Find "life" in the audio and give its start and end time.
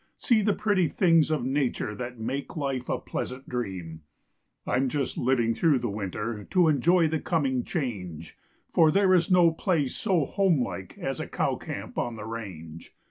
2.57-2.89